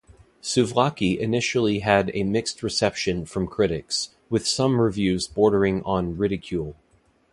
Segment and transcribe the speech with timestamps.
[0.41, 6.75] "Souvlaki" initially had a mixed reception from critics, with some reviews bordering on ridicule.